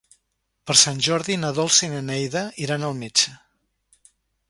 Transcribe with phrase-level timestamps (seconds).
[0.69, 3.39] Per Sant Jordi na Dolça i na Neida iran al metge.